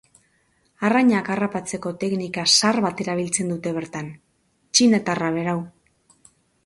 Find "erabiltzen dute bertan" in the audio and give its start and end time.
3.05-4.09